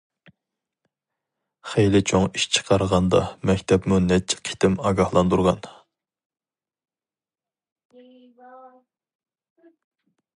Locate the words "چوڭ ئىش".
2.11-2.45